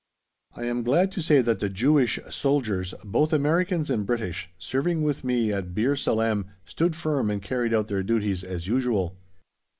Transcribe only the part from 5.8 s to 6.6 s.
Salem,